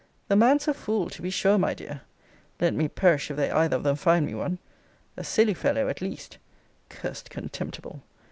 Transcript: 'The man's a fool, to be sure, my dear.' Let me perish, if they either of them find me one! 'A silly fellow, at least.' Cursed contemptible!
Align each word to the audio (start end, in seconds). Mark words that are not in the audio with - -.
'The 0.29 0.35
man's 0.35 0.67
a 0.67 0.73
fool, 0.73 1.11
to 1.11 1.21
be 1.21 1.29
sure, 1.29 1.59
my 1.59 1.75
dear.' 1.75 2.01
Let 2.59 2.73
me 2.73 2.87
perish, 2.87 3.29
if 3.29 3.37
they 3.37 3.51
either 3.51 3.75
of 3.77 3.83
them 3.83 3.95
find 3.97 4.25
me 4.25 4.33
one! 4.33 4.57
'A 5.15 5.23
silly 5.23 5.53
fellow, 5.53 5.89
at 5.89 6.01
least.' 6.01 6.39
Cursed 6.89 7.29
contemptible! 7.29 8.01